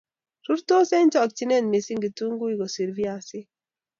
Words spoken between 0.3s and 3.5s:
Rurtos eng chokchinet missing kitunguik kosir viasik